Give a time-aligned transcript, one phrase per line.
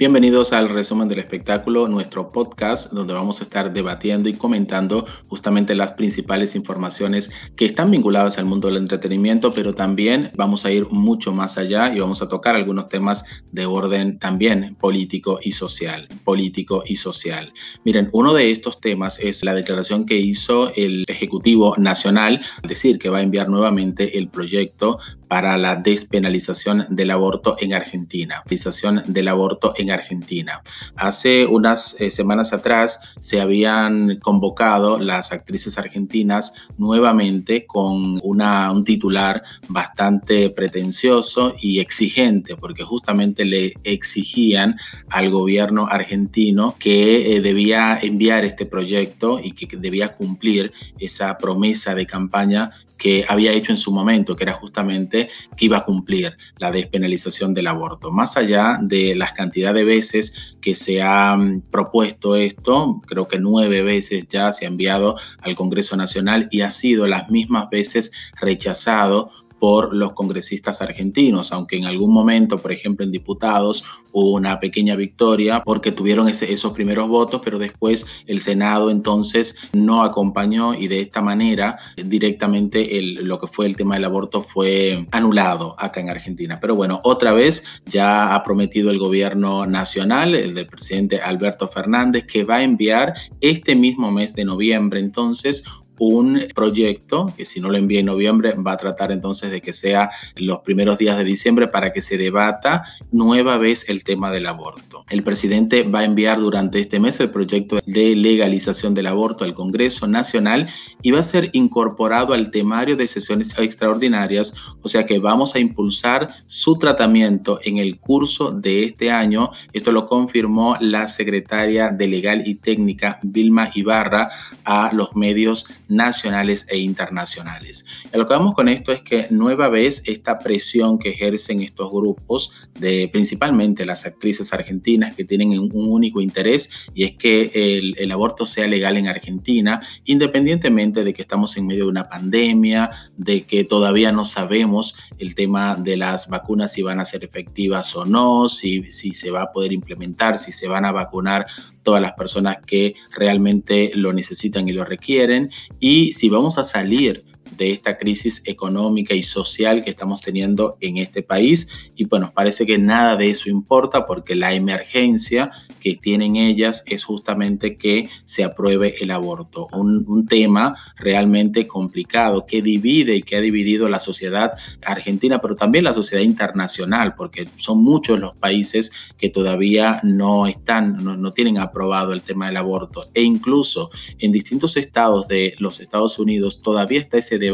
[0.00, 5.74] Bienvenidos al resumen del espectáculo, nuestro podcast donde vamos a estar debatiendo y comentando justamente
[5.74, 10.86] las principales informaciones que están vinculadas al mundo del entretenimiento, pero también vamos a ir
[10.90, 16.08] mucho más allá y vamos a tocar algunos temas de orden también político y social,
[16.24, 17.52] político y social.
[17.84, 22.98] Miren, uno de estos temas es la declaración que hizo el Ejecutivo Nacional, al decir
[22.98, 24.98] que va a enviar nuevamente el proyecto
[25.30, 30.60] para la despenalización del aborto en Argentina, despenalización del aborto en Argentina.
[30.96, 38.82] Hace unas eh, semanas atrás se habían convocado las actrices argentinas nuevamente con una, un
[38.82, 48.00] titular bastante pretencioso y exigente, porque justamente le exigían al gobierno argentino que eh, debía
[48.02, 53.78] enviar este proyecto y que debía cumplir esa promesa de campaña que había hecho en
[53.78, 58.12] su momento, que era justamente que iba a cumplir la despenalización del aborto.
[58.12, 63.38] Más allá de las cantidades de veces que se ha mm, propuesto esto, creo que
[63.38, 68.12] nueve veces ya se ha enviado al Congreso Nacional y ha sido las mismas veces
[68.38, 74.58] rechazado por los congresistas argentinos, aunque en algún momento, por ejemplo, en diputados hubo una
[74.58, 80.88] pequeña victoria porque tuvieron esos primeros votos, pero después el Senado entonces no acompañó y
[80.88, 86.08] de esta manera directamente lo que fue el tema del aborto fue anulado acá en
[86.08, 86.58] Argentina.
[86.60, 92.24] Pero bueno, otra vez ya ha prometido el gobierno nacional, el del presidente Alberto Fernández,
[92.26, 95.64] que va a enviar este mismo mes de noviembre entonces
[96.00, 99.74] un proyecto que si no lo envía en noviembre va a tratar entonces de que
[99.74, 104.46] sea los primeros días de diciembre para que se debata nueva vez el tema del
[104.46, 105.04] aborto.
[105.10, 109.52] El presidente va a enviar durante este mes el proyecto de legalización del aborto al
[109.52, 110.68] Congreso Nacional
[111.02, 115.58] y va a ser incorporado al temario de sesiones extraordinarias, o sea que vamos a
[115.58, 119.50] impulsar su tratamiento en el curso de este año.
[119.74, 124.30] Esto lo confirmó la secretaria de Legal y Técnica Vilma Ibarra
[124.64, 127.84] a los medios nacionales e internacionales.
[128.12, 131.90] Y lo que vamos con esto es que nueva vez esta presión que ejercen estos
[131.90, 137.94] grupos, de principalmente las actrices argentinas que tienen un único interés y es que el,
[137.98, 142.90] el aborto sea legal en Argentina, independientemente de que estamos en medio de una pandemia,
[143.16, 147.94] de que todavía no sabemos el tema de las vacunas si van a ser efectivas
[147.96, 151.46] o no, si, si se va a poder implementar, si se van a vacunar
[151.82, 155.50] todas las personas que realmente lo necesitan y lo requieren.
[155.80, 157.24] Y si vamos a salir
[157.60, 161.68] de esta crisis económica y social que estamos teniendo en este país.
[161.94, 167.04] Y bueno, parece que nada de eso importa porque la emergencia que tienen ellas es
[167.04, 169.68] justamente que se apruebe el aborto.
[169.72, 175.54] Un, un tema realmente complicado que divide y que ha dividido la sociedad argentina, pero
[175.54, 181.32] también la sociedad internacional, porque son muchos los países que todavía no están, no, no
[181.32, 183.04] tienen aprobado el tema del aborto.
[183.12, 187.49] E incluso en distintos estados de los Estados Unidos todavía está ese debate,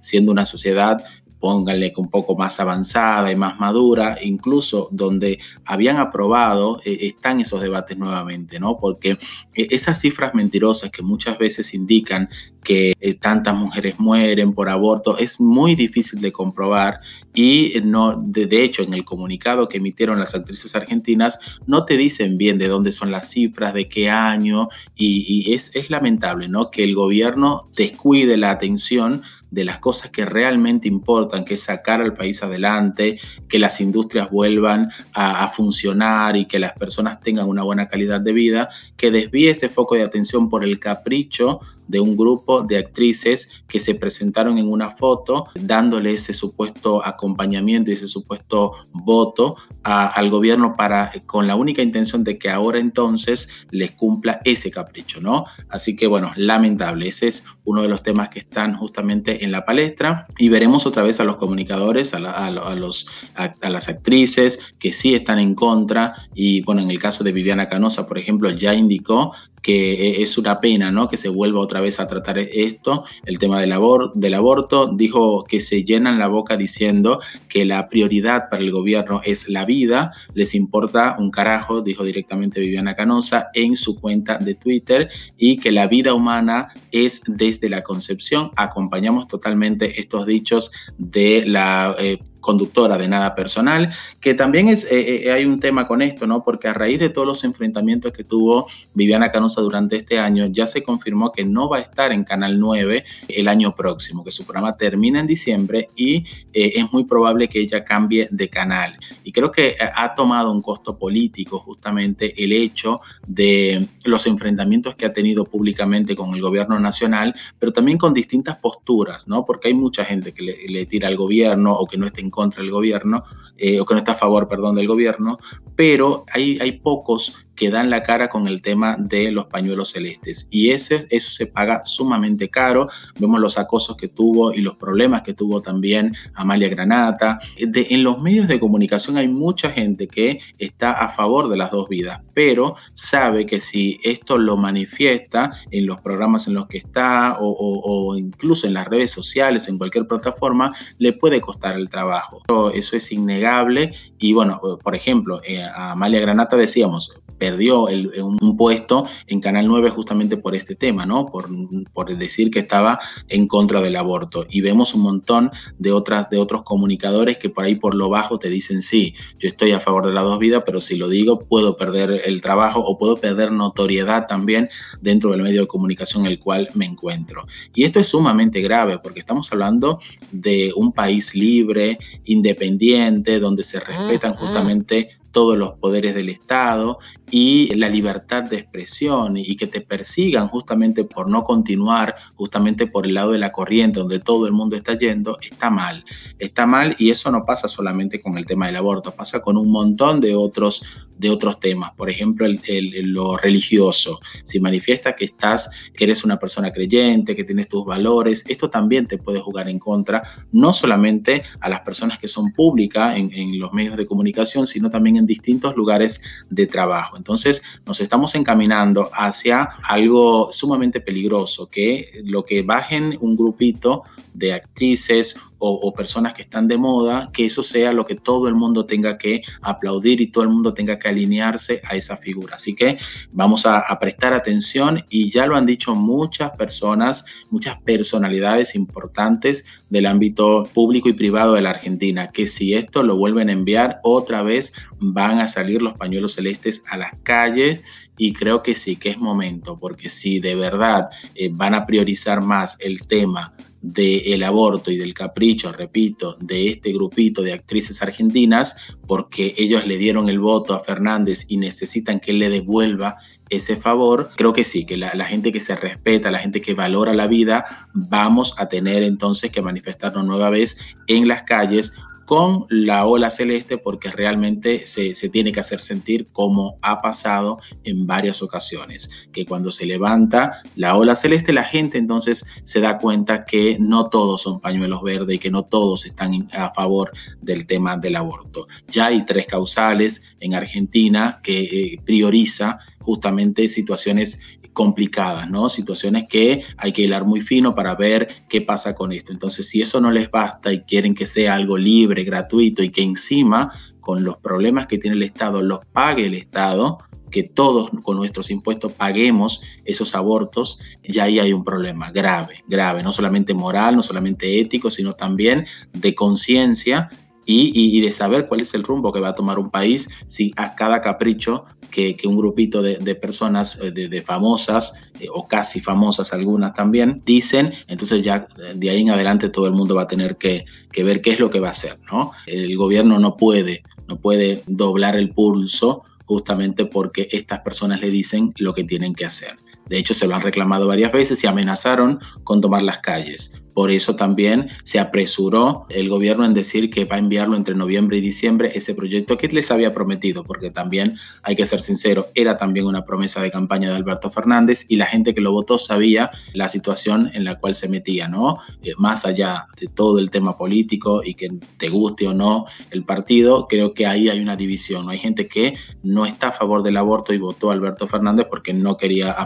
[0.00, 1.02] siendo una sociedad
[1.46, 7.60] pónganle un poco más avanzada y más madura, incluso donde habían aprobado, eh, están esos
[7.62, 8.76] debates nuevamente, ¿no?
[8.76, 12.28] Porque eh, esas cifras mentirosas que muchas veces indican
[12.64, 16.98] que eh, tantas mujeres mueren por aborto es muy difícil de comprobar
[17.32, 22.38] y no, de, hecho en el comunicado que emitieron las actrices argentinas no te dicen
[22.38, 26.72] bien de dónde son las cifras, de qué año y, es, es lamentable, ¿no?
[26.72, 32.00] Que el gobierno descuide la atención de las cosas que realmente importan, que es sacar
[32.00, 33.18] al país adelante,
[33.48, 38.32] que las industrias vuelvan a, funcionar y que las personas tengan una buena calidad de
[38.32, 43.64] vida, que desvíe ese foco de atención por el capricho de un grupo de actrices
[43.68, 50.30] que se presentaron en una foto dándole ese supuesto acompañamiento y ese supuesto voto al
[50.30, 55.44] gobierno para con la única intención de que ahora entonces les cumpla ese capricho, ¿no?
[55.68, 59.64] Así que bueno, lamentable, ese es uno de los temas que están justamente en la
[59.64, 65.14] palestra y veremos otra vez a los comunicadores, a, los, a las actrices que sí
[65.14, 69.32] están en contra y bueno, en el caso de Viviana Canosa, por ejemplo, ya indicó
[69.66, 71.08] que es una pena ¿no?
[71.08, 73.74] que se vuelva otra vez a tratar esto, el tema del,
[74.14, 74.88] del aborto.
[74.94, 79.64] Dijo que se llenan la boca diciendo que la prioridad para el gobierno es la
[79.64, 85.56] vida, les importa un carajo, dijo directamente Viviana Canosa en su cuenta de Twitter, y
[85.56, 88.52] que la vida humana es desde la concepción.
[88.54, 91.96] Acompañamos totalmente estos dichos de la...
[91.98, 96.26] Eh, conductora de nada personal, que también es, eh, eh, hay un tema con esto,
[96.26, 96.44] ¿no?
[96.44, 100.66] Porque a raíz de todos los enfrentamientos que tuvo Viviana Canosa durante este año, ya
[100.66, 104.44] se confirmó que no va a estar en Canal 9 el año próximo, que su
[104.46, 108.96] programa termina en diciembre y es muy probable que ella cambie de canal.
[109.24, 115.06] Y creo que ha tomado un costo político justamente el hecho de los enfrentamientos que
[115.06, 119.44] ha tenido públicamente con el gobierno nacional, pero también con distintas posturas, ¿no?
[119.44, 122.62] Porque hay mucha gente que le, tira al gobierno o que no está en contra
[122.62, 123.24] del gobierno,
[123.56, 125.38] eh, o que no está a favor, perdón, del gobierno,
[125.74, 130.48] pero hay, hay pocos que dan la cara con el tema de los pañuelos celestes.
[130.50, 132.88] Y ese, eso se paga sumamente caro.
[133.18, 137.38] Vemos los acosos que tuvo y los problemas que tuvo también Amalia Granata.
[137.56, 141.88] en los medios de comunicación hay mucha gente que está a favor de las dos
[141.88, 147.38] vidas, pero sabe que si esto lo manifiesta en los programas en los que está
[147.40, 152.42] o, incluso en las redes sociales, en cualquier plataforma, le puede costar el trabajo.
[152.74, 153.92] Eso, es innegable.
[154.18, 159.90] Y bueno, por ejemplo, eh, a Amalia Granata decíamos, perdió un puesto en Canal 9
[159.90, 161.26] justamente por este tema, ¿no?
[161.26, 161.48] Por,
[161.92, 162.98] por, decir que estaba
[163.28, 164.46] en contra del aborto.
[164.48, 168.38] Y vemos un montón de, otras, de otros comunicadores que por ahí por lo bajo
[168.38, 171.40] te dicen, sí, yo estoy a favor de las dos vidas, pero si lo digo
[171.40, 174.68] puedo perder el trabajo o puedo perder notoriedad también
[175.00, 177.46] dentro del medio de comunicación en el cual me encuentro.
[177.74, 180.00] Y esto es sumamente grave porque estamos hablando
[180.32, 186.98] de un país libre, independiente, donde se respetan justamente todos los poderes del Estado
[187.30, 193.06] y la libertad de expresión y que te persigan justamente por no continuar, justamente por
[193.06, 196.06] el lado de la corriente donde todo el mundo está yendo, está mal.
[196.38, 199.70] Está mal y eso no pasa solamente con el tema del aborto, pasa con un
[199.70, 200.82] montón de otros,
[201.18, 201.92] de otros temas.
[201.98, 204.20] Por ejemplo, el, lo religioso.
[204.42, 209.06] Si manifiesta que estás, que eres una persona creyente, que tienes tus valores, esto también
[209.06, 210.22] te puede jugar en contra,
[210.52, 214.88] no solamente a las personas que son públicas en, en los medios de comunicación, sino
[214.88, 217.16] también en distintos lugares de trabajo.
[217.16, 224.02] Entonces nos estamos encaminando hacia algo sumamente peligroso, que lo que bajen un grupito
[224.34, 228.54] de actrices o, personas que están de moda, que eso sea lo que todo el
[228.54, 232.56] mundo tenga que aplaudir y todo el mundo tenga que alinearse a esa figura.
[232.56, 232.98] Así que
[233.32, 240.06] vamos a, prestar atención y ya lo han dicho muchas personas, muchas personalidades importantes del
[240.06, 244.42] ámbito público y privado de la Argentina, que si esto lo vuelven a enviar otra
[244.42, 247.80] vez van a salir los pañuelos celestes a las calles
[248.18, 252.42] y creo que sí, que es momento, porque si de verdad eh, van a priorizar
[252.42, 253.54] más el tema
[253.86, 259.96] del aborto y del capricho, repito, de este grupito de actrices argentinas, porque ellos le
[259.96, 263.16] dieron el voto a Fernández y necesitan que él le devuelva
[263.48, 266.74] ese favor, creo que sí, que la, la, gente que se respeta, la gente que
[266.74, 271.92] valora la vida, vamos a tener entonces que manifestarnos nueva vez en las calles
[272.26, 278.06] con la ola celeste porque realmente se, tiene que hacer sentir como ha pasado en
[278.06, 283.44] varias ocasiones, que cuando se levanta la ola celeste la gente entonces se da cuenta
[283.44, 287.96] que no todos son pañuelos verdes y que no todos están a favor del tema
[287.96, 288.66] del aborto.
[288.88, 294.42] Ya hay tres causales en Argentina que eh, prioriza justamente situaciones
[294.72, 295.68] complicadas, ¿no?
[295.68, 299.32] Situaciones que hay que hilar muy fino para ver qué pasa con esto.
[299.32, 303.02] Entonces, si eso no les basta y quieren que sea algo libre, gratuito y que
[303.02, 303.70] encima
[304.00, 306.98] con los problemas que tiene el Estado los pague el Estado,
[307.30, 313.04] que todos con nuestros impuestos paguemos esos abortos, ya ahí hay un problema grave, grave,
[313.04, 317.08] no solamente moral, no solamente ético, sino también de conciencia
[317.46, 320.74] y, de saber cuál es el rumbo que va a tomar un país si a
[320.74, 326.74] cada capricho que, un grupito de, personas, eh, de, famosas eh, o casi famosas algunas
[326.74, 330.36] también, dicen, entonces ya eh, de ahí en adelante todo el mundo va a tener
[330.36, 332.32] que, que ver qué es lo que va a hacer, ¿no?
[332.46, 338.52] El gobierno no puede, no puede doblar el pulso justamente porque estas personas le dicen
[338.58, 339.54] lo que tienen que hacer.
[339.88, 343.54] De hecho, se lo han reclamado varias veces y amenazaron con tomar las calles.
[343.76, 348.16] Por eso también se apresuró el gobierno en decir que va a enviarlo entre noviembre
[348.16, 352.56] y diciembre ese proyecto que les había prometido, porque también hay que ser sincero, era
[352.56, 356.30] también una promesa de campaña de Alberto Fernández y la gente que lo votó sabía
[356.54, 358.60] la situación en la cual se metía, ¿no?
[358.82, 363.04] Eh, más allá de todo el tema político y que te guste o no el
[363.04, 365.10] partido, creo que ahí hay una división.
[365.10, 368.72] Hay gente que no está a favor del aborto y votó a Alberto Fernández porque
[368.72, 369.44] no quería a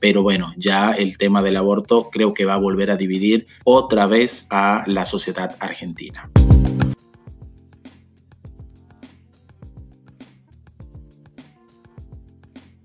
[0.00, 4.06] Pero bueno, ya el tema del aborto creo que va a volver a dividir otra
[4.06, 6.30] vez a la sociedad argentina.